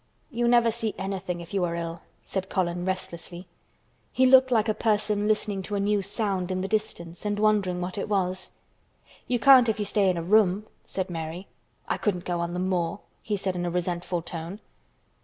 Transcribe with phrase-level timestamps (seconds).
[0.31, 3.45] "You never see anything if you are ill," said Colin restlessly.
[4.11, 7.81] He looked like a person listening to a new sound in the distance and wondering
[7.81, 8.57] what it was.
[9.27, 11.49] "You can't if you stay in a room," said Mary.
[11.87, 14.59] "I couldn't go on the moor," he said in a resentful tone.